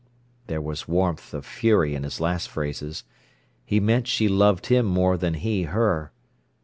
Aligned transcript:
There 0.47 0.61
was 0.63 0.87
warmth 0.87 1.31
of 1.31 1.45
fury 1.45 1.93
in 1.93 2.01
his 2.01 2.19
last 2.19 2.49
phrases. 2.49 3.03
He 3.63 3.79
meant 3.79 4.07
she 4.07 4.27
loved 4.27 4.65
him 4.65 4.87
more 4.87 5.15
than 5.15 5.35
he 5.35 5.65
her. 5.65 6.11